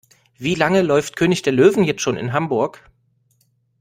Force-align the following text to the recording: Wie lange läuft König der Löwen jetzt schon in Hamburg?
Wie 0.39 0.55
lange 0.55 0.81
läuft 0.81 1.15
König 1.15 1.43
der 1.43 1.53
Löwen 1.53 1.83
jetzt 1.83 2.01
schon 2.01 2.17
in 2.17 2.33
Hamburg? 2.33 2.89